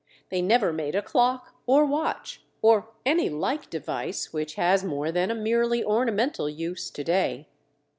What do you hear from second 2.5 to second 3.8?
or any like